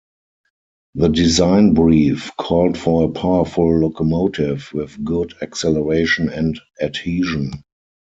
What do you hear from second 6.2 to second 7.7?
and adhesion.